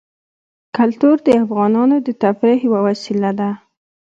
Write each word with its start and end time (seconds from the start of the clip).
کلتور 0.77 1.15
د 1.27 1.29
افغانانو 1.43 1.95
د 2.05 2.07
تفریح 2.23 2.59
یوه 2.67 2.79
وسیله 2.87 3.31
ده. 3.39 3.49